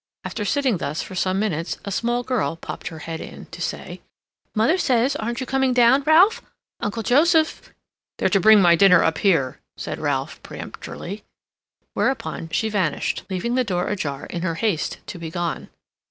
[0.23, 4.01] After sitting thus for some minutes a small girl popped her head in to say,
[4.55, 6.41] "Mother says, aren't you coming down, Ralph?
[6.79, 7.71] Uncle Joseph—"
[8.17, 11.23] "They're to bring my dinner up here," said Ralph, peremptorily;
[11.93, 15.69] whereupon she vanished, leaving the door ajar in her haste to be gone.